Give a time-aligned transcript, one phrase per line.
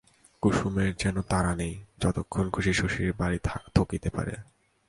[0.43, 3.37] কুসুমের যেন তাড়াতাড়ি নেই, যতক্ষণ খুশি শশীর ঘরে
[3.75, 4.33] থকিতে পারে।